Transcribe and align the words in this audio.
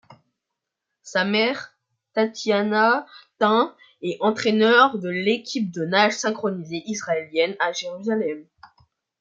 Sa 1.03 1.25
mère, 1.25 1.77
Tatiana 2.13 3.05
Thym 3.37 3.71
est 4.01 4.17
entraîneur 4.19 4.97
de 4.97 5.09
l'équipe 5.09 5.69
de 5.71 5.85
nage 5.85 6.13
synchronisée 6.13 6.81
israélienne 6.87 7.55
à 7.59 7.71
Jérusalem. 7.71 8.47